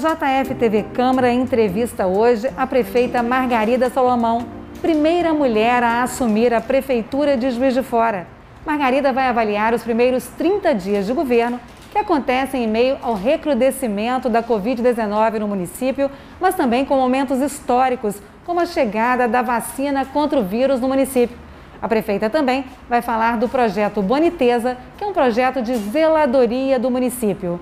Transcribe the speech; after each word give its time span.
JF 0.00 0.54
TV 0.54 0.82
Câmara 0.94 1.30
entrevista 1.30 2.06
hoje 2.06 2.50
a 2.56 2.66
prefeita 2.66 3.22
Margarida 3.22 3.90
Salomão, 3.90 4.46
primeira 4.80 5.34
mulher 5.34 5.82
a 5.82 6.02
assumir 6.02 6.54
a 6.54 6.60
prefeitura 6.60 7.36
de 7.36 7.50
Juiz 7.50 7.74
de 7.74 7.82
Fora. 7.82 8.26
Margarida 8.64 9.12
vai 9.12 9.26
avaliar 9.26 9.74
os 9.74 9.82
primeiros 9.82 10.24
30 10.38 10.74
dias 10.74 11.04
de 11.04 11.12
governo 11.12 11.60
que 11.92 11.98
acontecem 11.98 12.64
em 12.64 12.66
meio 12.66 12.96
ao 13.02 13.12
recrudescimento 13.12 14.30
da 14.30 14.42
Covid-19 14.42 15.38
no 15.38 15.46
município, 15.46 16.10
mas 16.40 16.54
também 16.54 16.82
com 16.82 16.96
momentos 16.96 17.42
históricos, 17.42 18.22
como 18.46 18.58
a 18.58 18.64
chegada 18.64 19.28
da 19.28 19.42
vacina 19.42 20.06
contra 20.06 20.40
o 20.40 20.44
vírus 20.44 20.80
no 20.80 20.88
município. 20.88 21.36
A 21.82 21.86
prefeita 21.86 22.30
também 22.30 22.64
vai 22.88 23.02
falar 23.02 23.36
do 23.36 23.50
projeto 23.50 24.00
Boniteza, 24.00 24.78
que 24.96 25.04
é 25.04 25.06
um 25.06 25.12
projeto 25.12 25.60
de 25.60 25.74
zeladoria 25.74 26.78
do 26.78 26.90
município. 26.90 27.60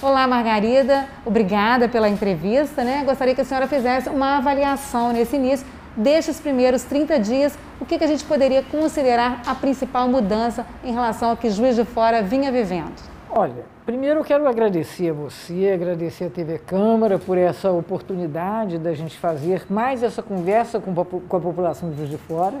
Olá, 0.00 0.28
Margarida. 0.28 1.08
Obrigada 1.26 1.88
pela 1.88 2.08
entrevista. 2.08 2.84
Né? 2.84 3.02
Gostaria 3.04 3.34
que 3.34 3.40
a 3.40 3.44
senhora 3.44 3.66
fizesse 3.66 4.08
uma 4.08 4.36
avaliação 4.36 5.12
nesse 5.12 5.34
início 5.34 5.66
destes 5.96 6.38
primeiros 6.38 6.84
30 6.84 7.18
dias. 7.18 7.58
O 7.80 7.84
que, 7.84 7.98
que 7.98 8.04
a 8.04 8.06
gente 8.06 8.24
poderia 8.24 8.62
considerar 8.62 9.42
a 9.44 9.56
principal 9.56 10.08
mudança 10.08 10.64
em 10.84 10.92
relação 10.92 11.30
ao 11.30 11.36
que 11.36 11.50
Juiz 11.50 11.74
de 11.74 11.84
Fora 11.84 12.22
vinha 12.22 12.52
vivendo? 12.52 12.94
Olha, 13.28 13.64
primeiro 13.84 14.20
eu 14.20 14.24
quero 14.24 14.46
agradecer 14.46 15.10
a 15.10 15.12
você, 15.12 15.72
agradecer 15.74 16.26
a 16.26 16.30
TV 16.30 16.58
Câmara 16.58 17.18
por 17.18 17.36
essa 17.36 17.72
oportunidade 17.72 18.78
da 18.78 18.94
gente 18.94 19.18
fazer 19.18 19.66
mais 19.68 20.04
essa 20.04 20.22
conversa 20.22 20.78
com, 20.78 20.94
com 20.94 21.36
a 21.36 21.40
população 21.40 21.90
de 21.90 21.96
Juiz 21.96 22.10
de 22.10 22.18
Fora 22.18 22.60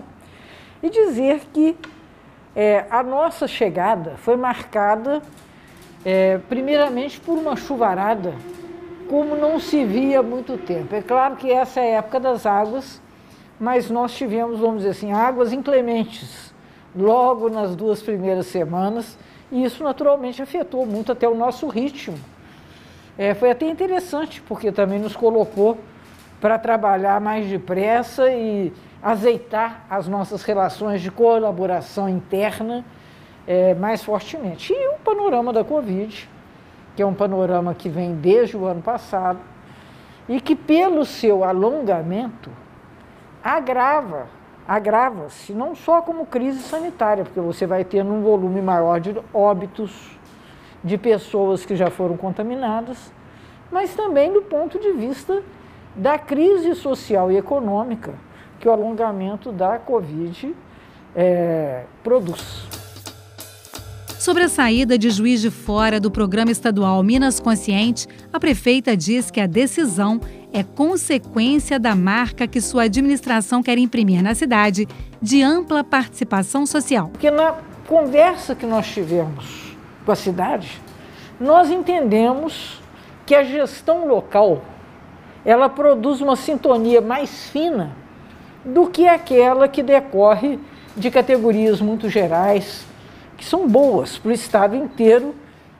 e 0.82 0.90
dizer 0.90 1.42
que 1.52 1.76
é, 2.56 2.84
a 2.90 3.00
nossa 3.04 3.46
chegada 3.46 4.16
foi 4.16 4.36
marcada 4.36 5.22
é, 6.04 6.38
primeiramente 6.48 7.20
por 7.20 7.38
uma 7.38 7.56
chuvarada, 7.56 8.34
como 9.08 9.34
não 9.34 9.58
se 9.58 9.84
via 9.84 10.20
há 10.20 10.22
muito 10.22 10.56
tempo. 10.58 10.94
É 10.94 11.02
claro 11.02 11.36
que 11.36 11.50
essa 11.50 11.80
é 11.80 11.94
a 11.94 11.98
época 11.98 12.20
das 12.20 12.46
águas, 12.46 13.00
mas 13.58 13.90
nós 13.90 14.14
tivemos, 14.14 14.60
vamos 14.60 14.78
dizer 14.78 14.90
assim, 14.90 15.12
águas 15.12 15.52
inclementes 15.52 16.54
logo 16.94 17.48
nas 17.48 17.74
duas 17.74 18.02
primeiras 18.02 18.46
semanas, 18.46 19.18
e 19.50 19.64
isso 19.64 19.82
naturalmente 19.82 20.42
afetou 20.42 20.84
muito 20.84 21.12
até 21.12 21.28
o 21.28 21.34
nosso 21.34 21.66
ritmo. 21.68 22.18
É, 23.16 23.34
foi 23.34 23.50
até 23.50 23.68
interessante, 23.68 24.40
porque 24.42 24.70
também 24.70 24.98
nos 24.98 25.16
colocou 25.16 25.78
para 26.40 26.58
trabalhar 26.58 27.20
mais 27.20 27.46
depressa 27.46 28.30
e 28.30 28.72
azeitar 29.02 29.84
as 29.90 30.06
nossas 30.06 30.42
relações 30.42 31.00
de 31.00 31.10
colaboração 31.10 32.08
interna 32.08 32.84
é, 33.48 33.74
mais 33.74 34.04
fortemente. 34.04 34.74
E 34.74 34.88
o 34.88 34.98
panorama 34.98 35.54
da 35.54 35.64
Covid, 35.64 36.28
que 36.94 37.00
é 37.00 37.06
um 37.06 37.14
panorama 37.14 37.74
que 37.74 37.88
vem 37.88 38.14
desde 38.14 38.58
o 38.58 38.66
ano 38.66 38.82
passado 38.82 39.38
e 40.28 40.38
que, 40.38 40.54
pelo 40.54 41.06
seu 41.06 41.42
alongamento, 41.42 42.50
agrava, 43.42 44.26
agrava-se, 44.66 45.54
não 45.54 45.74
só 45.74 46.02
como 46.02 46.26
crise 46.26 46.60
sanitária, 46.60 47.24
porque 47.24 47.40
você 47.40 47.66
vai 47.66 47.84
ter 47.84 48.04
um 48.04 48.20
volume 48.20 48.60
maior 48.60 49.00
de 49.00 49.16
óbitos, 49.32 50.18
de 50.84 50.98
pessoas 50.98 51.64
que 51.64 51.74
já 51.74 51.90
foram 51.90 52.18
contaminadas, 52.18 53.10
mas 53.72 53.94
também 53.94 54.30
do 54.30 54.42
ponto 54.42 54.78
de 54.78 54.92
vista 54.92 55.42
da 55.96 56.18
crise 56.18 56.74
social 56.74 57.32
e 57.32 57.36
econômica 57.36 58.12
que 58.60 58.68
o 58.68 58.72
alongamento 58.72 59.50
da 59.50 59.78
Covid 59.78 60.54
é, 61.16 61.84
produz. 62.02 62.77
Sobre 64.28 64.42
a 64.42 64.48
saída 64.50 64.98
de 64.98 65.08
Juiz 65.08 65.40
de 65.40 65.50
Fora 65.50 65.98
do 65.98 66.10
programa 66.10 66.50
estadual 66.50 67.02
Minas 67.02 67.40
Consciente, 67.40 68.06
a 68.30 68.38
prefeita 68.38 68.94
diz 68.94 69.30
que 69.30 69.40
a 69.40 69.46
decisão 69.46 70.20
é 70.52 70.62
consequência 70.62 71.80
da 71.80 71.94
marca 71.94 72.46
que 72.46 72.60
sua 72.60 72.82
administração 72.82 73.62
quer 73.62 73.78
imprimir 73.78 74.22
na 74.22 74.34
cidade 74.34 74.86
de 75.22 75.42
ampla 75.42 75.82
participação 75.82 76.66
social. 76.66 77.08
Porque 77.08 77.30
na 77.30 77.54
conversa 77.86 78.54
que 78.54 78.66
nós 78.66 78.86
tivemos 78.88 79.74
com 80.04 80.12
a 80.12 80.14
cidade, 80.14 80.78
nós 81.40 81.70
entendemos 81.70 82.82
que 83.24 83.34
a 83.34 83.42
gestão 83.42 84.06
local 84.06 84.62
ela 85.42 85.70
produz 85.70 86.20
uma 86.20 86.36
sintonia 86.36 87.00
mais 87.00 87.48
fina 87.48 87.96
do 88.62 88.88
que 88.88 89.08
aquela 89.08 89.66
que 89.68 89.82
decorre 89.82 90.58
de 90.94 91.10
categorias 91.10 91.80
muito 91.80 92.10
gerais, 92.10 92.84
que 93.38 93.44
são 93.44 93.66
boas 93.68 94.18
para 94.18 94.30
o 94.30 94.32
Estado 94.32 94.74
inteiro, 94.76 95.34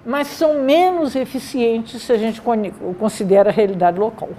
mas 0.06 0.28
são 0.28 0.62
menos 0.62 1.16
eficientes 1.16 2.00
se 2.00 2.12
a 2.12 2.16
gente 2.16 2.40
considera 2.98 3.50
a 3.50 3.52
realidade 3.52 3.98
local. 3.98 4.30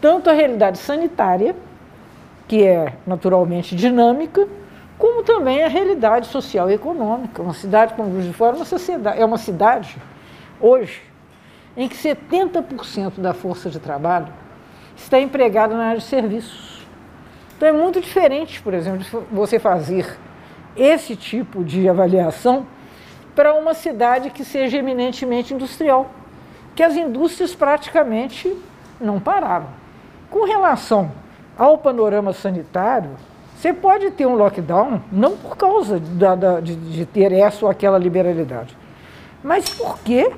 Tanto 0.00 0.30
a 0.30 0.32
realidade 0.32 0.78
sanitária, 0.78 1.54
que 2.46 2.64
é 2.64 2.94
naturalmente 3.04 3.74
dinâmica, 3.74 4.48
como 4.96 5.22
também 5.24 5.64
a 5.64 5.68
realidade 5.68 6.28
social 6.28 6.70
e 6.70 6.74
econômica. 6.74 7.42
Uma 7.42 7.52
cidade 7.52 7.94
como 7.94 8.12
Juiz 8.12 8.26
de 8.26 8.32
Fora 8.32 8.54
é 8.54 8.56
uma, 8.56 8.64
sociedade, 8.64 9.20
é 9.20 9.24
uma 9.24 9.38
cidade, 9.38 9.96
hoje, 10.60 11.02
em 11.76 11.88
que 11.88 11.96
70% 11.96 13.20
da 13.20 13.34
força 13.34 13.68
de 13.68 13.80
trabalho 13.80 14.32
está 14.96 15.20
empregada 15.20 15.76
na 15.76 15.86
área 15.86 15.98
de 15.98 16.06
serviços. 16.06 16.86
Então 17.56 17.68
é 17.68 17.72
muito 17.72 18.00
diferente, 18.00 18.62
por 18.62 18.72
exemplo, 18.72 19.00
de 19.00 19.34
você 19.34 19.58
fazer 19.58 20.16
esse 20.78 21.16
tipo 21.16 21.64
de 21.64 21.88
avaliação 21.88 22.66
para 23.34 23.52
uma 23.54 23.74
cidade 23.74 24.30
que 24.30 24.44
seja 24.44 24.78
eminentemente 24.78 25.52
industrial, 25.52 26.10
que 26.74 26.82
as 26.82 26.96
indústrias 26.96 27.54
praticamente 27.54 28.56
não 29.00 29.20
pararam. 29.20 29.66
Com 30.30 30.44
relação 30.44 31.10
ao 31.56 31.78
panorama 31.78 32.32
sanitário, 32.32 33.10
você 33.56 33.72
pode 33.72 34.12
ter 34.12 34.26
um 34.26 34.36
lockdown 34.36 35.02
não 35.10 35.36
por 35.36 35.56
causa 35.56 35.98
da, 35.98 36.34
da, 36.34 36.60
de, 36.60 36.76
de 36.76 37.04
ter 37.04 37.32
essa 37.32 37.64
ou 37.64 37.70
aquela 37.70 37.98
liberalidade, 37.98 38.76
mas 39.42 39.68
porque, 39.68 40.32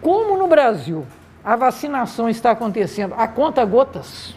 como 0.00 0.36
no 0.36 0.48
Brasil 0.48 1.06
a 1.44 1.54
vacinação 1.54 2.28
está 2.28 2.50
acontecendo 2.50 3.14
a 3.16 3.28
conta 3.28 3.64
gotas, 3.64 4.34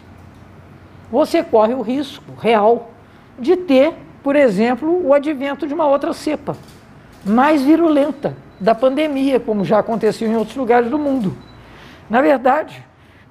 você 1.10 1.42
corre 1.42 1.74
o 1.74 1.82
risco 1.82 2.32
real 2.40 2.90
de 3.36 3.56
ter 3.56 3.94
por 4.22 4.36
exemplo, 4.36 5.06
o 5.06 5.14
advento 5.14 5.66
de 5.66 5.74
uma 5.74 5.86
outra 5.86 6.12
cepa, 6.12 6.56
mais 7.24 7.62
virulenta 7.62 8.36
da 8.58 8.74
pandemia, 8.74 9.40
como 9.40 9.64
já 9.64 9.78
aconteceu 9.78 10.28
em 10.28 10.36
outros 10.36 10.56
lugares 10.56 10.90
do 10.90 10.98
mundo. 10.98 11.34
Na 12.08 12.20
verdade, 12.20 12.84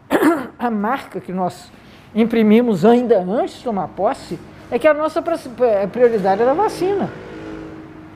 a 0.57 0.71
marca 0.71 1.19
que 1.19 1.31
nós 1.31 1.71
imprimimos 2.15 2.85
ainda 2.85 3.19
antes 3.19 3.57
de 3.57 3.63
tomar 3.63 3.87
posse 3.89 4.39
é 4.71 4.79
que 4.79 4.87
a 4.87 4.93
nossa 4.93 5.23
é, 5.61 5.87
prioridade 5.87 6.41
era 6.41 6.51
a 6.51 6.55
vacina. 6.55 7.09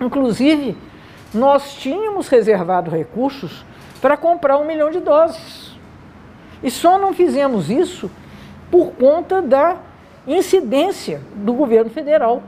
Inclusive, 0.01 0.75
nós 1.33 1.75
tínhamos 1.75 2.27
reservado 2.27 2.89
recursos 2.89 3.63
para 4.01 4.17
comprar 4.17 4.57
um 4.57 4.65
milhão 4.65 4.89
de 4.89 4.99
doses. 4.99 5.77
E 6.63 6.71
só 6.71 6.97
não 6.97 7.13
fizemos 7.13 7.69
isso 7.69 8.09
por 8.71 8.91
conta 8.93 9.41
da 9.41 9.77
incidência 10.25 11.21
do 11.35 11.53
governo 11.53 11.91
federal 11.91 12.41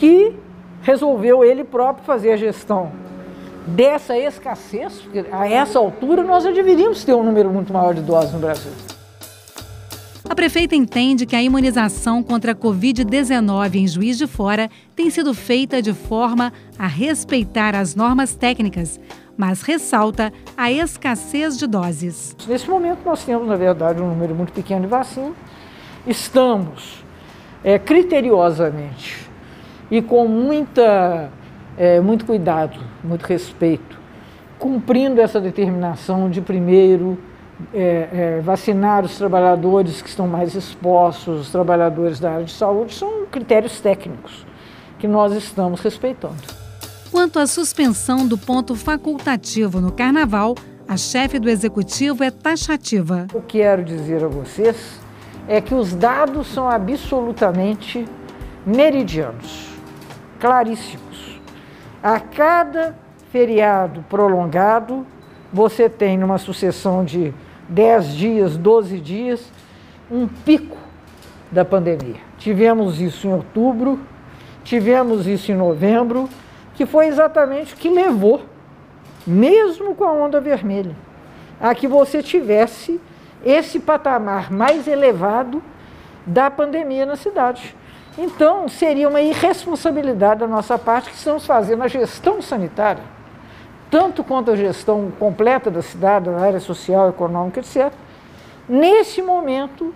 que 0.00 0.34
resolveu 0.80 1.44
ele 1.44 1.62
próprio 1.62 2.06
fazer 2.06 2.32
a 2.32 2.36
gestão 2.36 2.90
dessa 3.66 4.16
escassez, 4.16 4.94
porque 4.94 5.26
a 5.30 5.46
essa 5.46 5.78
altura 5.78 6.24
nós 6.24 6.42
já 6.42 6.50
deveríamos 6.50 7.04
ter 7.04 7.12
um 7.12 7.22
número 7.22 7.50
muito 7.50 7.70
maior 7.70 7.94
de 7.94 8.00
doses 8.00 8.32
no 8.32 8.38
Brasil. 8.38 8.72
A 10.26 10.34
prefeita 10.34 10.74
entende 10.74 11.26
que 11.26 11.36
a 11.36 11.42
imunização 11.42 12.22
contra 12.22 12.52
a 12.52 12.54
Covid-19 12.54 13.74
em 13.74 13.86
Juiz 13.86 14.16
de 14.16 14.26
Fora 14.26 14.70
tem 14.96 15.10
sido 15.10 15.34
feita 15.34 15.82
de 15.82 15.92
forma 15.92 16.50
a 16.78 16.86
respeitar 16.86 17.74
as 17.74 17.94
normas 17.94 18.34
técnicas, 18.34 18.98
mas 19.36 19.60
ressalta 19.60 20.32
a 20.56 20.72
escassez 20.72 21.58
de 21.58 21.66
doses. 21.66 22.34
Nesse 22.48 22.70
momento, 22.70 23.00
nós 23.04 23.22
temos, 23.22 23.46
na 23.46 23.56
verdade, 23.56 24.00
um 24.00 24.08
número 24.08 24.34
muito 24.34 24.52
pequeno 24.52 24.82
de 24.82 24.86
vacina. 24.86 25.32
Estamos 26.06 27.04
é, 27.62 27.78
criteriosamente 27.78 29.29
e 29.90 30.00
com 30.00 30.28
muita, 30.28 31.30
é, 31.76 32.00
muito 32.00 32.24
cuidado, 32.24 32.78
muito 33.02 33.24
respeito, 33.24 33.98
cumprindo 34.58 35.20
essa 35.20 35.40
determinação 35.40 36.30
de 36.30 36.40
primeiro 36.40 37.18
é, 37.74 38.08
é, 38.12 38.40
vacinar 38.40 39.04
os 39.04 39.16
trabalhadores 39.18 40.00
que 40.00 40.08
estão 40.08 40.26
mais 40.26 40.54
expostos, 40.54 41.40
os 41.40 41.50
trabalhadores 41.50 42.20
da 42.20 42.32
área 42.32 42.44
de 42.44 42.52
saúde, 42.52 42.94
são 42.94 43.26
critérios 43.26 43.80
técnicos 43.80 44.46
que 44.98 45.08
nós 45.08 45.32
estamos 45.32 45.80
respeitando. 45.80 46.36
Quanto 47.10 47.38
à 47.38 47.46
suspensão 47.46 48.26
do 48.26 48.38
ponto 48.38 48.74
facultativo 48.76 49.80
no 49.80 49.90
Carnaval, 49.90 50.54
a 50.86 50.96
chefe 50.96 51.38
do 51.38 51.48
executivo 51.48 52.22
é 52.22 52.30
taxativa. 52.30 53.26
O 53.34 53.40
que 53.40 53.58
quero 53.58 53.82
dizer 53.82 54.24
a 54.24 54.28
vocês 54.28 55.00
é 55.48 55.60
que 55.60 55.74
os 55.74 55.94
dados 55.94 56.46
são 56.46 56.68
absolutamente 56.68 58.04
meridianos 58.64 59.69
claríssimos. 60.40 61.38
A 62.02 62.18
cada 62.18 62.96
feriado 63.30 64.04
prolongado, 64.08 65.06
você 65.52 65.88
tem 65.88 66.16
numa 66.18 66.38
sucessão 66.38 67.04
de 67.04 67.32
10 67.68 68.16
dias, 68.16 68.56
12 68.56 68.98
dias, 68.98 69.52
um 70.10 70.26
pico 70.26 70.76
da 71.52 71.64
pandemia. 71.64 72.16
Tivemos 72.38 73.00
isso 73.00 73.26
em 73.26 73.32
outubro, 73.32 74.00
tivemos 74.64 75.26
isso 75.26 75.52
em 75.52 75.54
novembro, 75.54 76.28
que 76.74 76.86
foi 76.86 77.06
exatamente 77.06 77.74
o 77.74 77.76
que 77.76 77.88
levou, 77.88 78.42
mesmo 79.26 79.94
com 79.94 80.04
a 80.04 80.12
onda 80.12 80.40
vermelha, 80.40 80.96
a 81.60 81.74
que 81.74 81.86
você 81.86 82.22
tivesse 82.22 83.00
esse 83.44 83.78
patamar 83.78 84.50
mais 84.50 84.88
elevado 84.88 85.62
da 86.26 86.50
pandemia 86.50 87.04
na 87.04 87.16
cidade. 87.16 87.76
Então, 88.22 88.68
seria 88.68 89.08
uma 89.08 89.22
irresponsabilidade 89.22 90.40
da 90.40 90.46
nossa 90.46 90.78
parte 90.78 91.08
que 91.08 91.16
estamos 91.16 91.46
fazendo 91.46 91.82
a 91.82 91.88
gestão 91.88 92.42
sanitária, 92.42 93.02
tanto 93.90 94.22
quanto 94.22 94.50
a 94.50 94.56
gestão 94.56 95.10
completa 95.18 95.70
da 95.70 95.80
cidade, 95.80 96.28
na 96.28 96.38
área 96.38 96.60
social, 96.60 97.08
econômica, 97.08 97.60
etc. 97.60 97.90
Nesse 98.68 99.22
momento, 99.22 99.94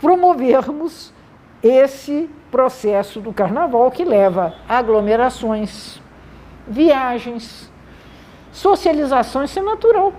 promovermos 0.00 1.12
esse 1.62 2.30
processo 2.50 3.20
do 3.20 3.30
carnaval 3.30 3.90
que 3.90 4.06
leva 4.06 4.54
a 4.66 4.78
aglomerações, 4.78 6.00
viagens, 6.66 7.70
socialização, 8.52 9.44
isso 9.44 9.58
é 9.58 9.62
natural. 9.62 10.14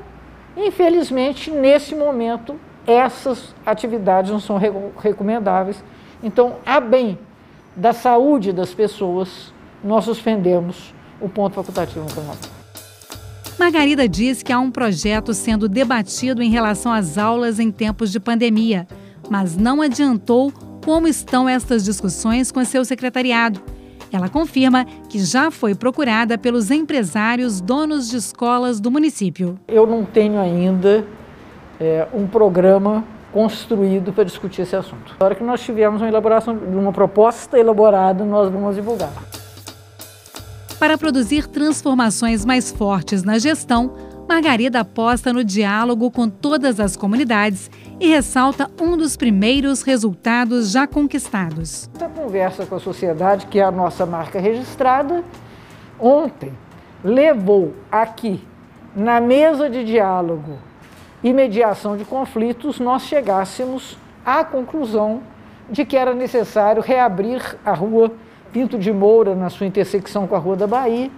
Infelizmente, 0.56 1.50
nesse 1.50 1.96
momento, 1.96 2.56
essas 2.86 3.56
atividades 3.66 4.30
não 4.30 4.40
são 4.40 4.60
recomendáveis. 5.00 5.84
Então, 6.22 6.58
a 6.64 6.80
bem 6.80 7.18
da 7.76 7.94
saúde 7.94 8.52
das 8.52 8.74
pessoas, 8.74 9.54
nós 9.84 10.06
suspendemos 10.06 10.94
o 11.20 11.30
ponto 11.30 11.56
facultativo 11.56 12.02
no 12.02 12.14
carnaval. 12.14 12.38
Margarida 13.60 14.08
diz 14.08 14.42
que 14.42 14.52
há 14.52 14.60
um 14.60 14.72
projeto 14.72 15.34
sendo 15.34 15.70
debatido 15.70 16.42
em 16.42 16.50
relação 16.50 16.92
às 16.92 17.18
aulas 17.18 17.60
em 17.60 17.72
tempos 17.72 18.12
de 18.12 18.20
pandemia, 18.20 18.88
mas 19.30 19.56
não 19.56 19.82
adiantou 19.82 20.52
como 20.84 21.08
estão 21.08 21.48
estas 21.48 21.86
discussões 21.86 22.52
com 22.52 22.66
seu 22.66 22.84
secretariado. 22.84 23.62
Ela 24.12 24.28
confirma 24.28 24.84
que 25.08 25.20
já 25.20 25.50
foi 25.52 25.74
procurada 25.74 26.38
pelos 26.38 26.70
empresários 26.70 27.62
donos 27.62 28.10
de 28.10 28.18
escolas 28.18 28.80
do 28.80 28.92
município. 28.92 29.58
Eu 29.68 29.88
não 29.88 30.04
tenho 30.04 30.40
ainda 30.40 31.06
é, 31.80 32.08
um 32.14 32.28
programa 32.28 33.06
construído 33.32 34.14
para 34.14 34.24
discutir 34.24 34.62
esse 34.62 34.76
assunto. 34.76 35.16
Na 35.20 35.26
hora 35.26 35.36
que 35.36 35.44
nós 35.44 35.62
tivermos 35.62 36.02
uma 36.02 36.08
elaboração 36.08 36.56
de 36.58 36.76
uma 36.76 36.92
proposta 36.92 37.58
elaborada, 37.58 38.24
nós 38.24 38.52
vamos 38.52 38.76
divulgar. 38.76 39.12
Para 40.80 40.98
produzir 40.98 41.48
transformações 41.48 42.44
mais 42.44 42.72
fortes 42.72 43.24
na 43.24 43.38
gestão, 43.38 43.94
Margarida 44.28 44.80
aposta 44.80 45.34
no 45.34 45.44
diálogo 45.44 46.10
com 46.10 46.30
todas 46.30 46.80
as 46.80 46.96
comunidades 46.96 47.70
e 48.00 48.08
ressalta 48.08 48.72
um 48.80 48.96
dos 48.96 49.18
primeiros 49.18 49.84
resultados 49.84 50.72
já 50.72 50.88
conquistados. 50.88 51.90
Essa 51.94 52.10
conversa 52.10 52.66
com 52.66 52.76
a 52.76 52.80
sociedade, 52.80 53.46
que 53.48 53.60
é 53.60 53.64
a 53.64 53.72
nossa 53.72 54.06
marca 54.06 54.40
registrada, 54.40 55.24
ontem 56.00 56.52
levou 57.04 57.74
aqui, 57.92 58.42
na 58.96 59.20
mesa 59.22 59.70
de 59.70 59.84
diálogo 59.84 60.58
e 61.24 61.34
mediação 61.34 61.96
de 61.96 62.06
conflitos, 62.06 62.80
nós 62.80 63.04
chegássemos 63.04 63.98
à 64.26 64.44
conclusão 64.44 65.22
de 65.70 65.86
que 65.86 65.96
era 65.96 66.14
necessário 66.14 66.82
reabrir 66.82 67.42
a 67.66 67.74
rua 67.74 68.12
Pinto 68.52 68.78
de 68.78 68.92
Moura 68.92 69.36
na 69.36 69.50
sua 69.50 69.66
intersecção 69.66 70.28
com 70.28 70.36
a 70.36 70.40
Rua 70.40 70.58
da 70.58 70.68
Bahia 70.68 71.10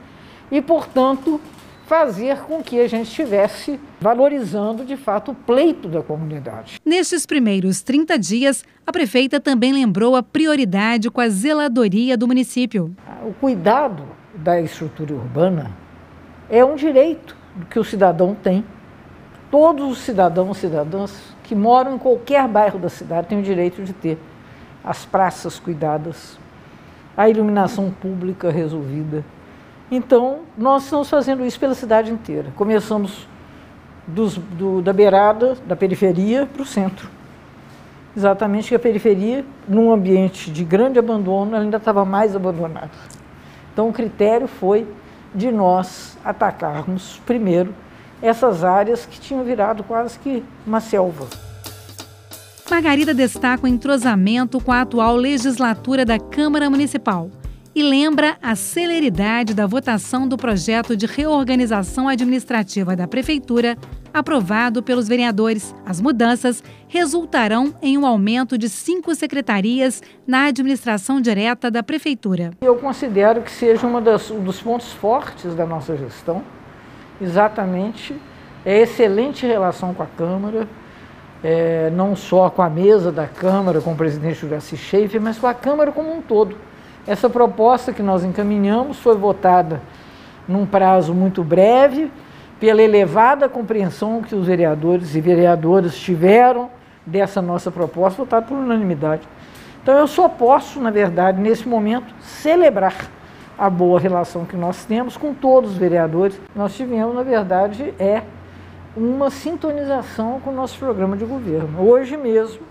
e, 0.52 0.62
portanto, 0.62 1.42
fazer 1.88 2.38
com 2.42 2.62
que 2.62 2.80
a 2.80 2.88
gente 2.88 3.08
estivesse 3.08 3.80
valorizando 4.00 4.86
de 4.86 4.96
fato 4.96 5.32
o 5.32 5.36
pleito 5.36 5.88
da 5.88 6.02
comunidade. 6.02 6.80
Nestes 6.86 7.26
primeiros 7.26 7.82
30 7.82 8.18
dias, 8.18 8.64
a 8.86 8.92
prefeita 8.92 9.40
também 9.40 9.74
lembrou 9.74 10.16
a 10.16 10.24
prioridade 10.24 11.10
com 11.10 11.20
a 11.20 11.28
zeladoria 11.28 12.18
do 12.18 12.28
município. 12.28 12.96
O 13.26 13.34
cuidado 13.34 14.04
da 14.36 14.62
estrutura 14.62 15.14
urbana 15.14 15.72
é 16.50 16.64
um 16.64 16.76
direito 16.76 17.36
que 17.70 17.80
o 17.80 17.84
cidadão 17.84 18.36
tem 18.36 18.64
todos 19.54 19.92
os 19.92 20.00
cidadãos 20.00 20.58
e 20.58 20.62
cidadãs 20.62 21.36
que 21.44 21.54
moram 21.54 21.94
em 21.94 21.98
qualquer 22.00 22.48
bairro 22.48 22.80
da 22.80 22.90
cidade 22.90 23.28
têm 23.28 23.38
o 23.38 23.44
direito 23.44 23.84
de 23.84 23.94
ter 23.94 24.18
as 24.84 25.06
praças 25.06 25.60
cuidadas, 25.60 26.40
a 27.16 27.30
iluminação 27.30 27.92
pública 27.92 28.50
resolvida. 28.50 29.24
Então, 29.92 30.40
nós 30.58 30.86
estamos 30.86 31.08
fazendo 31.08 31.46
isso 31.46 31.60
pela 31.60 31.76
cidade 31.76 32.12
inteira. 32.12 32.48
Começamos 32.56 33.28
dos, 34.08 34.40
do, 34.40 34.82
da 34.82 34.92
beirada, 34.92 35.56
da 35.68 35.76
periferia, 35.76 36.48
para 36.52 36.64
o 36.64 36.66
centro. 36.66 37.08
Exatamente 38.18 38.70
que 38.70 38.76
a 38.76 38.80
periferia, 38.80 39.46
num 39.68 39.94
ambiente 39.94 40.50
de 40.50 40.64
grande 40.64 40.98
abandono, 40.98 41.56
ainda 41.56 41.78
estava 41.78 42.04
mais 42.04 42.36
abandonada. 42.36 42.90
Então, 43.72 43.88
o 43.88 43.94
critério 43.94 44.48
foi 44.48 44.88
de 45.32 45.52
nós 45.52 46.18
atacarmos 46.26 47.22
primeiro 47.24 47.72
essas 48.24 48.64
áreas 48.64 49.06
que 49.06 49.20
tinham 49.20 49.44
virado 49.44 49.84
quase 49.84 50.18
que 50.18 50.42
uma 50.66 50.80
selva. 50.80 51.28
Margarida 52.72 53.14
destaca 53.14 53.66
o 53.66 53.68
entrosamento 53.68 54.60
com 54.62 54.72
a 54.72 54.82
atual 54.82 55.16
legislatura 55.16 56.06
da 56.06 56.18
Câmara 56.18 56.70
Municipal 56.70 57.30
e 57.76 57.84
lembra 57.84 58.38
a 58.42 58.56
celeridade 58.56 59.54
da 59.54 59.68
votação 59.68 60.28
do 60.28 60.38
projeto 60.38 60.96
de 60.96 61.06
reorganização 61.06 62.08
administrativa 62.08 62.96
da 62.96 63.08
Prefeitura, 63.08 63.76
aprovado 64.14 64.82
pelos 64.82 65.08
vereadores. 65.08 65.76
As 65.86 66.00
mudanças 66.00 66.64
resultarão 66.88 67.74
em 67.82 67.98
um 67.98 68.06
aumento 68.06 68.58
de 68.58 68.70
cinco 68.70 69.14
secretarias 69.16 70.02
na 70.26 70.46
administração 70.46 71.20
direta 71.20 71.70
da 71.70 71.84
Prefeitura. 71.84 72.52
Eu 72.62 72.76
considero 72.78 73.42
que 73.42 73.52
seja 73.52 73.86
um 73.86 74.02
dos 74.44 74.62
pontos 74.62 74.94
fortes 74.94 75.54
da 75.56 75.66
nossa 75.66 75.98
gestão 75.98 76.44
exatamente 77.24 78.20
é 78.66 78.80
excelente 78.80 79.46
relação 79.46 79.94
com 79.94 80.04
a 80.04 80.08
Câmara, 80.18 80.68
é, 81.44 81.90
não 81.92 82.16
só 82.16 82.50
com 82.50 82.62
a 82.62 82.70
mesa 82.70 83.12
da 83.12 83.28
Câmara, 83.28 83.82
com 83.82 83.92
o 83.92 83.96
presidente 83.96 84.40
Juraci 84.40 84.78
Schaefer, 84.78 85.22
mas 85.22 85.38
com 85.38 85.48
a 85.48 85.54
Câmara 85.54 85.92
como 85.92 86.16
um 86.16 86.22
todo. 86.22 86.56
Essa 87.06 87.30
proposta 87.30 87.92
que 87.92 88.02
nós 88.02 88.24
encaminhamos 88.24 89.00
foi 89.00 89.18
votada 89.18 89.82
num 90.48 90.66
prazo 90.66 91.14
muito 91.14 91.44
breve, 91.44 92.10
pela 92.60 92.82
elevada 92.82 93.50
compreensão 93.50 94.22
que 94.22 94.34
os 94.34 94.48
vereadores 94.48 95.16
e 95.16 95.20
vereadoras 95.20 95.98
tiveram 95.98 96.70
dessa 97.06 97.42
nossa 97.42 97.70
proposta, 97.70 98.24
votada 98.24 98.46
por 98.46 98.58
unanimidade. 98.58 99.28
Então 99.82 99.98
eu 99.98 100.08
só 100.08 100.30
posso, 100.30 100.80
na 100.80 100.90
verdade, 100.90 101.42
nesse 101.42 101.68
momento, 101.68 102.14
celebrar 102.22 102.96
a 103.58 103.70
boa 103.70 104.00
relação 104.00 104.46
que 104.46 104.56
nós 104.56 104.86
temos 104.86 105.18
com 105.18 105.34
todos 105.34 105.72
os 105.72 105.78
vereadores. 105.78 106.40
Nós 106.56 106.76
tivemos, 106.76 107.14
na 107.14 107.24
verdade, 107.24 107.94
é 108.00 108.24
uma 108.96 109.30
sintonização 109.30 110.40
com 110.40 110.52
o 110.52 110.54
nosso 110.54 110.78
programa 110.78 111.18
de 111.18 111.26
governo. 111.26 111.82
Hoje 111.82 112.16
mesmo, 112.16 112.62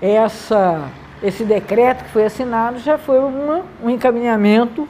essa, 0.00 0.88
esse 1.22 1.44
decreto 1.44 2.04
que 2.04 2.10
foi 2.10 2.24
assinado 2.24 2.78
já 2.78 2.98
foi 2.98 3.18
uma, 3.18 3.62
um 3.82 3.88
encaminhamento 3.88 4.88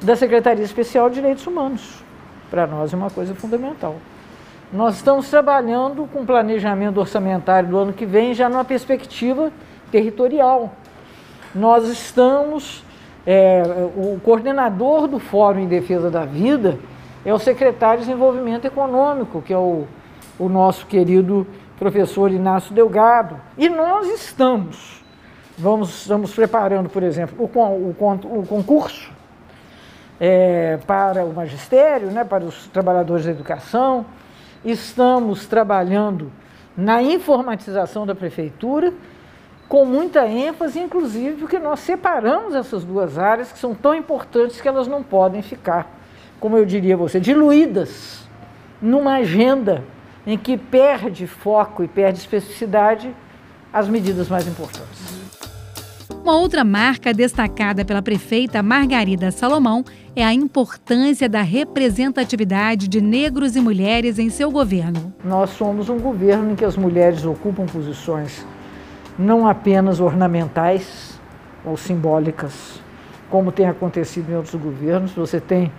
da 0.00 0.14
Secretaria 0.14 0.64
Especial 0.64 1.08
de 1.08 1.16
Direitos 1.16 1.46
Humanos. 1.46 2.04
Para 2.50 2.66
nós 2.66 2.92
é 2.92 2.96
uma 2.96 3.10
coisa 3.10 3.34
fundamental. 3.34 3.96
Nós 4.72 4.96
estamos 4.96 5.28
trabalhando 5.28 6.08
com 6.12 6.24
planejamento 6.24 6.98
orçamentário 6.98 7.68
do 7.68 7.78
ano 7.78 7.92
que 7.92 8.04
vem 8.04 8.34
já 8.34 8.48
numa 8.48 8.64
perspectiva 8.64 9.50
territorial. 9.90 10.72
Nós 11.54 11.88
estamos 11.88 12.84
é, 13.26 13.62
o 13.96 14.20
coordenador 14.22 15.08
do 15.08 15.18
Fórum 15.18 15.60
em 15.60 15.66
Defesa 15.66 16.10
da 16.10 16.24
Vida 16.24 16.78
é 17.24 17.34
o 17.34 17.38
secretário 17.38 18.00
de 18.00 18.06
Desenvolvimento 18.06 18.64
Econômico, 18.66 19.42
que 19.42 19.52
é 19.52 19.58
o, 19.58 19.84
o 20.38 20.48
nosso 20.48 20.86
querido 20.86 21.44
professor 21.76 22.30
Inácio 22.30 22.72
Delgado. 22.72 23.36
E 23.58 23.68
nós 23.68 24.06
estamos, 24.06 25.04
vamos, 25.58 26.02
estamos 26.02 26.32
preparando, 26.32 26.88
por 26.88 27.02
exemplo, 27.02 27.36
o, 27.38 27.58
o, 27.58 28.40
o 28.40 28.46
concurso 28.46 29.10
é, 30.20 30.78
para 30.86 31.24
o 31.24 31.32
magistério, 31.32 32.10
né, 32.10 32.24
para 32.24 32.44
os 32.44 32.68
trabalhadores 32.68 33.24
da 33.24 33.32
educação, 33.32 34.06
estamos 34.64 35.46
trabalhando 35.46 36.30
na 36.76 37.02
informatização 37.02 38.06
da 38.06 38.14
prefeitura 38.14 38.92
com 39.68 39.84
muita 39.84 40.26
ênfase, 40.26 40.78
inclusive 40.78 41.36
porque 41.36 41.58
nós 41.58 41.80
separamos 41.80 42.54
essas 42.54 42.84
duas 42.84 43.18
áreas 43.18 43.50
que 43.52 43.58
são 43.58 43.74
tão 43.74 43.94
importantes 43.94 44.60
que 44.60 44.68
elas 44.68 44.86
não 44.86 45.02
podem 45.02 45.42
ficar, 45.42 45.98
como 46.38 46.56
eu 46.56 46.64
diria 46.64 46.94
a 46.94 46.98
você, 46.98 47.18
diluídas 47.18 48.26
numa 48.80 49.14
agenda 49.14 49.82
em 50.26 50.36
que 50.36 50.56
perde 50.56 51.26
foco 51.26 51.82
e 51.82 51.88
perde 51.88 52.18
especificidade 52.18 53.14
as 53.72 53.88
medidas 53.88 54.28
mais 54.28 54.46
importantes. 54.46 55.16
Uma 56.22 56.36
outra 56.36 56.64
marca 56.64 57.14
destacada 57.14 57.84
pela 57.84 58.02
prefeita 58.02 58.60
Margarida 58.60 59.30
Salomão 59.30 59.84
é 60.14 60.24
a 60.24 60.34
importância 60.34 61.28
da 61.28 61.40
representatividade 61.40 62.88
de 62.88 63.00
negros 63.00 63.54
e 63.54 63.60
mulheres 63.60 64.18
em 64.18 64.28
seu 64.28 64.50
governo. 64.50 65.14
Nós 65.24 65.50
somos 65.50 65.88
um 65.88 65.98
governo 65.98 66.52
em 66.52 66.56
que 66.56 66.64
as 66.64 66.76
mulheres 66.76 67.24
ocupam 67.24 67.66
posições 67.66 68.44
não 69.18 69.46
apenas 69.46 70.00
ornamentais 70.00 71.18
ou 71.64 71.76
simbólicas, 71.76 72.80
como 73.30 73.50
tem 73.50 73.66
acontecido 73.66 74.30
em 74.30 74.36
outros 74.36 74.54
governos. 74.54 75.12
Você 75.12 75.40
tem 75.40 75.72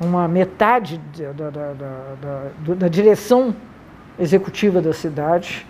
uma 0.00 0.26
metade 0.26 1.00
da, 1.16 1.50
da, 1.50 1.72
da, 1.72 2.74
da 2.74 2.88
direção 2.88 3.54
executiva 4.18 4.80
da 4.80 4.92
cidade, 4.92 5.66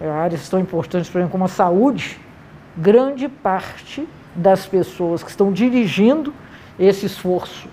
é, 0.00 0.08
áreas 0.08 0.48
tão 0.48 0.58
importantes, 0.58 1.10
por 1.10 1.18
exemplo, 1.18 1.32
como 1.32 1.44
a 1.44 1.48
saúde, 1.48 2.18
grande 2.76 3.28
parte 3.28 4.08
das 4.34 4.66
pessoas 4.66 5.22
que 5.22 5.30
estão 5.30 5.52
dirigindo 5.52 6.32
esse 6.78 7.06
esforço 7.06 7.68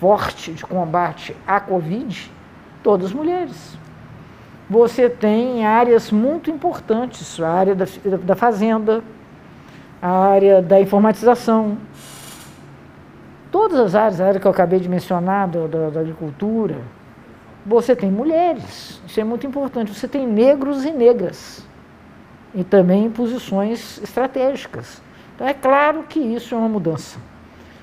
forte 0.00 0.52
de 0.52 0.64
combate 0.64 1.36
à 1.46 1.60
Covid, 1.60 2.30
todas 2.82 3.12
mulheres. 3.12 3.78
Você 4.68 5.08
tem 5.08 5.64
áreas 5.64 6.10
muito 6.10 6.50
importantes, 6.50 7.40
a 7.40 7.48
área 7.48 7.74
da, 7.74 7.86
da 8.24 8.34
fazenda, 8.34 9.02
a 10.02 10.10
área 10.10 10.60
da 10.60 10.80
informatização, 10.80 11.78
todas 13.50 13.78
as 13.78 13.94
áreas, 13.94 14.20
a 14.20 14.26
área 14.26 14.40
que 14.40 14.46
eu 14.46 14.50
acabei 14.50 14.80
de 14.80 14.88
mencionar, 14.88 15.48
da, 15.48 15.66
da, 15.66 15.90
da 15.90 16.00
agricultura, 16.00 16.76
você 17.64 17.94
tem 17.94 18.10
mulheres, 18.10 19.00
isso 19.06 19.20
é 19.20 19.24
muito 19.24 19.46
importante, 19.46 19.92
você 19.92 20.06
tem 20.06 20.26
negros 20.26 20.84
e 20.84 20.90
negras 20.90 21.64
e 22.54 22.64
também 22.64 23.04
em 23.04 23.10
posições 23.10 24.00
estratégicas. 24.02 25.02
Então 25.34 25.46
é 25.46 25.54
claro 25.54 26.04
que 26.04 26.18
isso 26.18 26.54
é 26.54 26.58
uma 26.58 26.68
mudança. 26.68 27.18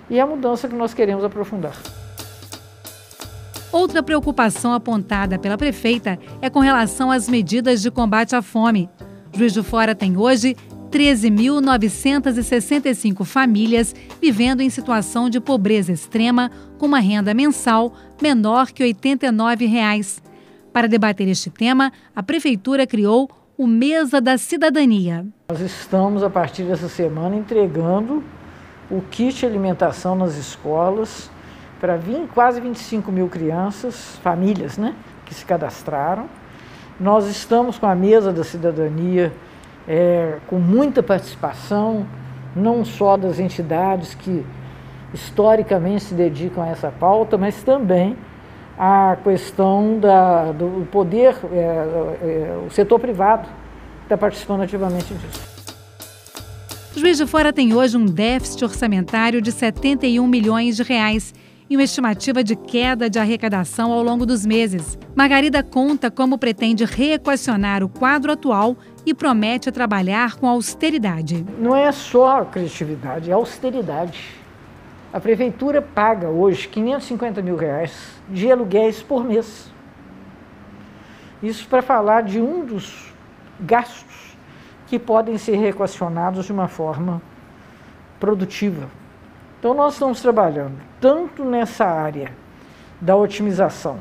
E 0.10 0.18
é 0.18 0.22
a 0.22 0.26
mudança 0.26 0.68
que 0.68 0.76
nós 0.76 0.94
queremos 0.94 1.24
aprofundar. 1.24 1.76
Outra 3.74 4.02
preocupação 4.04 4.72
apontada 4.72 5.38
pela 5.40 5.58
prefeita 5.58 6.20
é 6.44 6.50
com 6.50 6.60
relação 6.60 7.10
às 7.10 7.28
medidas 7.28 7.82
de 7.82 7.90
combate 7.90 8.36
à 8.36 8.42
fome. 8.44 8.88
Juiz 9.36 9.52
de 9.52 9.64
Fora 9.64 9.96
tem 9.96 10.16
hoje 10.16 10.56
13.965 10.92 13.26
famílias 13.26 13.96
vivendo 14.22 14.62
em 14.62 14.70
situação 14.70 15.28
de 15.28 15.42
pobreza 15.42 15.92
extrema, 15.92 16.52
com 16.78 16.86
uma 16.86 17.00
renda 17.00 17.34
mensal 17.34 17.96
menor 18.22 18.72
que 18.72 18.84
89 18.84 19.66
reais. 19.66 20.22
Para 20.72 20.88
debater 20.88 21.28
este 21.28 21.50
tema, 21.50 21.92
a 22.16 22.22
Prefeitura 22.22 22.86
criou 22.86 23.28
o 23.58 23.66
Mesa 23.66 24.22
da 24.22 24.38
Cidadania. 24.38 25.26
Nós 25.50 25.62
estamos, 25.62 26.22
a 26.22 26.30
partir 26.30 26.62
dessa 26.62 26.88
semana, 26.88 27.36
entregando 27.36 28.24
o 28.92 29.02
kit 29.02 29.44
alimentação 29.44 30.14
nas 30.14 30.38
escolas 30.38 31.33
para 31.84 32.00
quase 32.34 32.62
25 32.62 33.12
mil 33.12 33.28
crianças, 33.28 34.18
famílias, 34.24 34.78
né, 34.78 34.96
que 35.26 35.34
se 35.34 35.44
cadastraram. 35.44 36.28
Nós 36.98 37.28
estamos 37.28 37.78
com 37.78 37.86
a 37.86 37.94
Mesa 37.94 38.32
da 38.32 38.42
Cidadania 38.42 39.34
é, 39.86 40.38
com 40.48 40.60
muita 40.60 41.04
participação, 41.04 42.08
não 42.56 42.86
só 42.86 43.18
das 43.18 43.38
entidades 43.38 44.16
que 44.16 44.46
historicamente 45.14 46.06
se 46.06 46.14
dedicam 46.14 46.64
a 46.64 46.70
essa 46.70 46.90
pauta, 46.90 47.38
mas 47.38 47.62
também 47.64 48.16
a 48.80 49.18
questão 49.22 50.00
da, 50.00 50.54
do 50.54 50.88
poder, 50.90 51.36
é, 51.52 51.58
é, 51.58 52.60
o 52.66 52.70
setor 52.70 52.98
privado 52.98 53.46
está 54.04 54.18
participando 54.18 54.62
ativamente 54.62 55.14
disso. 55.14 55.54
Juiz 56.96 57.18
de 57.18 57.28
Fora 57.28 57.52
tem 57.52 57.74
hoje 57.74 57.98
um 57.98 58.06
déficit 58.06 58.64
orçamentário 58.64 59.42
de 59.42 59.52
71 59.52 60.26
milhões 60.26 60.78
de 60.78 60.84
reais 60.84 61.34
e 61.74 61.76
uma 61.76 61.84
estimativa 61.84 62.44
de 62.44 62.56
queda 62.56 63.10
de 63.10 63.18
arrecadação 63.18 63.92
ao 63.92 64.04
longo 64.04 64.28
dos 64.28 64.46
meses. 64.46 64.96
Margarida 65.16 65.64
conta 65.64 66.12
como 66.12 66.38
pretende 66.38 66.86
reequacionar 66.86 67.84
o 67.84 67.90
quadro 67.90 68.32
atual 68.32 68.78
e 69.04 69.12
promete 69.12 69.72
trabalhar 69.72 70.36
com 70.36 70.48
austeridade. 70.48 71.44
Não 71.58 71.76
é 71.76 71.92
só 71.92 72.46
criatividade, 72.46 73.32
é 73.32 73.34
austeridade. 73.34 74.24
A 75.12 75.20
prefeitura 75.20 75.82
paga 75.82 76.30
hoje 76.30 76.68
550 76.68 77.42
mil 77.42 77.56
reais 77.56 78.22
de 78.30 78.52
aluguéis 78.52 79.02
por 79.02 79.24
mês. 79.24 79.72
Isso 81.42 81.68
para 81.68 81.82
falar 81.82 82.22
de 82.22 82.40
um 82.40 82.64
dos 82.64 83.12
gastos 83.60 84.38
que 84.86 85.00
podem 85.00 85.40
ser 85.40 85.56
reequacionados 85.56 86.46
de 86.46 86.52
uma 86.52 86.68
forma 86.68 87.20
produtiva. 88.20 88.88
Então, 89.64 89.74
nós 89.74 89.94
estamos 89.94 90.22
trabalhando 90.22 90.74
tanto 91.00 91.46
nessa 91.46 91.86
área 91.86 92.34
da 93.00 93.16
otimização, 93.16 93.98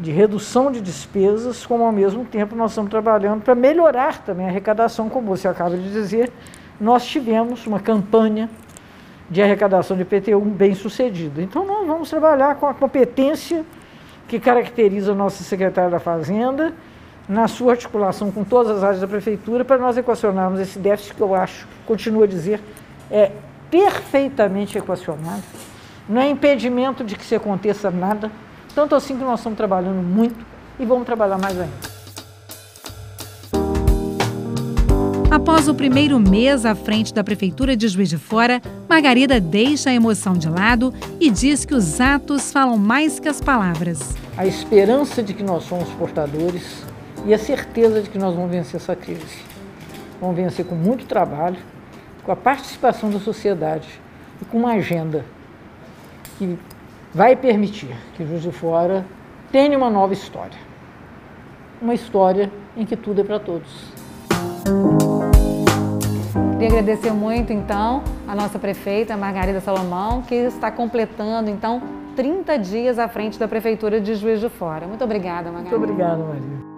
de 0.00 0.10
redução 0.10 0.72
de 0.72 0.80
despesas, 0.80 1.64
como 1.64 1.84
ao 1.84 1.92
mesmo 1.92 2.24
tempo 2.24 2.56
nós 2.56 2.72
estamos 2.72 2.90
trabalhando 2.90 3.42
para 3.42 3.54
melhorar 3.54 4.18
também 4.24 4.46
a 4.46 4.48
arrecadação, 4.48 5.08
como 5.08 5.28
você 5.28 5.46
acaba 5.46 5.76
de 5.76 5.92
dizer. 5.92 6.28
Nós 6.80 7.06
tivemos 7.06 7.64
uma 7.68 7.78
campanha 7.78 8.50
de 9.30 9.40
arrecadação 9.40 9.96
de 9.96 10.02
IPTU 10.02 10.40
bem 10.40 10.74
sucedido. 10.74 11.40
Então 11.40 11.64
nós 11.64 11.86
vamos 11.86 12.10
trabalhar 12.10 12.56
com 12.56 12.66
a 12.66 12.74
competência 12.74 13.64
que 14.26 14.40
caracteriza 14.40 15.12
o 15.12 15.14
nosso 15.14 15.44
secretário 15.44 15.92
da 15.92 16.00
Fazenda, 16.00 16.74
na 17.28 17.46
sua 17.46 17.74
articulação 17.74 18.32
com 18.32 18.42
todas 18.42 18.78
as 18.78 18.82
áreas 18.82 19.00
da 19.00 19.06
prefeitura, 19.06 19.64
para 19.64 19.78
nós 19.78 19.96
equacionarmos 19.96 20.58
esse 20.58 20.80
déficit 20.80 21.14
que 21.14 21.20
eu 21.20 21.32
acho, 21.32 21.68
continuo 21.86 22.24
a 22.24 22.26
dizer, 22.26 22.60
é 23.08 23.30
perfeitamente 23.72 24.76
equacionável. 24.76 25.42
Não 26.06 26.20
é 26.20 26.28
impedimento 26.28 27.02
de 27.02 27.16
que 27.16 27.24
se 27.24 27.34
aconteça 27.34 27.90
nada, 27.90 28.30
tanto 28.74 28.94
assim 28.94 29.16
que 29.16 29.24
nós 29.24 29.40
estamos 29.40 29.56
trabalhando 29.56 30.02
muito 30.02 30.44
e 30.78 30.84
vamos 30.84 31.06
trabalhar 31.06 31.38
mais 31.38 31.58
ainda. 31.58 31.92
Após 35.30 35.66
o 35.66 35.74
primeiro 35.74 36.20
mês 36.20 36.66
à 36.66 36.74
frente 36.74 37.14
da 37.14 37.24
Prefeitura 37.24 37.74
de 37.74 37.88
Juiz 37.88 38.10
de 38.10 38.18
Fora, 38.18 38.60
Margarida 38.86 39.40
deixa 39.40 39.88
a 39.88 39.94
emoção 39.94 40.34
de 40.34 40.50
lado 40.50 40.92
e 41.18 41.30
diz 41.30 41.64
que 41.64 41.74
os 41.74 41.98
atos 41.98 42.52
falam 42.52 42.76
mais 42.76 43.18
que 43.18 43.28
as 43.28 43.40
palavras. 43.40 44.14
A 44.36 44.44
esperança 44.44 45.22
de 45.22 45.32
que 45.32 45.42
nós 45.42 45.64
somos 45.64 45.88
portadores 45.94 46.84
e 47.24 47.32
a 47.32 47.38
certeza 47.38 48.02
de 48.02 48.10
que 48.10 48.18
nós 48.18 48.34
vamos 48.34 48.50
vencer 48.50 48.76
essa 48.76 48.94
crise. 48.94 49.38
Vamos 50.20 50.36
vencer 50.36 50.66
com 50.66 50.74
muito 50.74 51.06
trabalho, 51.06 51.56
com 52.24 52.32
a 52.32 52.36
participação 52.36 53.10
da 53.10 53.18
sociedade 53.18 54.00
e 54.40 54.44
com 54.44 54.58
uma 54.58 54.72
agenda 54.72 55.24
que 56.38 56.58
vai 57.12 57.36
permitir 57.36 57.94
que 58.14 58.26
Juiz 58.26 58.42
de 58.42 58.52
Fora 58.52 59.04
tenha 59.50 59.76
uma 59.76 59.90
nova 59.90 60.12
história. 60.12 60.58
Uma 61.80 61.94
história 61.94 62.50
em 62.76 62.86
que 62.86 62.96
tudo 62.96 63.20
é 63.20 63.24
para 63.24 63.38
todos. 63.38 63.92
Queria 66.52 66.78
agradecer 66.78 67.10
muito, 67.10 67.52
então, 67.52 68.04
a 68.26 68.36
nossa 68.36 68.58
prefeita, 68.58 69.16
Margarida 69.16 69.60
Salomão, 69.60 70.22
que 70.22 70.34
está 70.34 70.70
completando, 70.70 71.50
então, 71.50 71.82
30 72.14 72.56
dias 72.58 72.98
à 73.00 73.08
frente 73.08 73.38
da 73.38 73.48
Prefeitura 73.48 74.00
de 74.00 74.14
Juiz 74.14 74.40
de 74.40 74.48
Fora. 74.48 74.86
Muito 74.86 75.02
obrigada, 75.02 75.50
Margarida. 75.50 75.76
Muito 75.76 75.90
obrigada, 75.90 76.22
Maria. 76.22 76.71